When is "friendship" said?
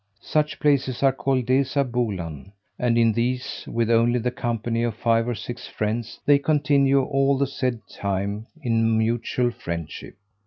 9.51-10.15